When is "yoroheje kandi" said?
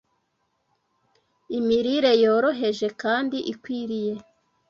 2.23-3.37